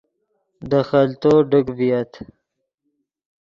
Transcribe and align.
دے 0.69 0.79
خلتو 0.89 1.31
ڈک 1.49 1.65
ڤییت 1.77 2.11